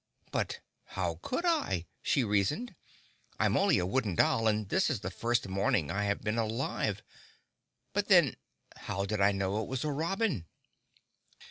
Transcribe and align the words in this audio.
But 0.31 0.61
how 0.97 1.19
could 1.21 1.45
I?" 1.45 1.85
she 2.01 2.23
reasoned, 2.23 2.73
"I'm 3.37 3.55
only 3.55 3.77
a 3.77 3.85
Wooden 3.85 4.15
Doll 4.15 4.47
and 4.47 4.67
this 4.67 4.89
is 4.89 5.01
the 5.01 5.11
first 5.11 5.47
morning 5.47 5.91
I 5.91 6.05
have 6.05 6.23
been 6.23 6.39
alive. 6.39 7.03
But 7.93 8.07
then, 8.07 8.33
how 8.77 9.05
did 9.05 9.21
I 9.21 9.31
know 9.31 9.61
it 9.61 9.67
was 9.67 9.83
a 9.85 9.91
robin?" 9.91 10.47